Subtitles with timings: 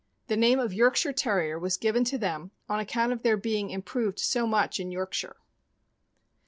[0.29, 4.17] The name of Yorkshire Terrier was given to them on account of their being improved
[4.17, 5.35] so much in Yorkshire."